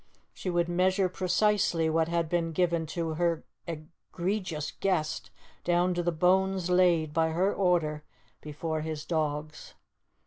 She 0.33 0.49
would 0.49 0.67
measure 0.67 1.07
precisely 1.07 1.87
what 1.87 2.07
had 2.07 2.27
been 2.27 2.53
given 2.53 2.87
to 2.87 3.09
her 3.13 3.43
egregious 3.67 4.71
guest, 4.71 5.29
down 5.63 5.93
to 5.93 6.01
the 6.01 6.11
bones 6.11 6.71
laid, 6.71 7.13
by 7.13 7.29
her 7.29 7.53
order, 7.53 8.03
before 8.41 8.81
his 8.81 9.05
dogs. 9.05 9.75